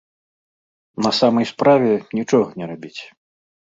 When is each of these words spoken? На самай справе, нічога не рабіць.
На 1.07 1.11
самай 1.19 1.45
справе, 1.53 1.93
нічога 2.23 2.47
не 2.61 2.65
рабіць. 2.75 2.97